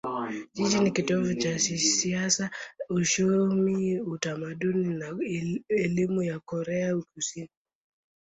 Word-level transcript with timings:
Jiji 0.55 0.79
ni 0.79 0.91
kitovu 0.91 1.33
cha 1.33 1.59
siasa, 1.59 2.49
uchumi, 2.89 3.99
utamaduni 3.99 4.87
na 4.93 5.17
elimu 5.69 6.23
ya 6.23 6.39
Korea 6.39 6.95
Kusini. 6.97 7.49